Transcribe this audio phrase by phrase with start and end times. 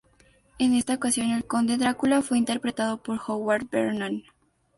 [0.57, 4.23] En esta ocasión el conde Drácula fue interpretado por Howard Vernon.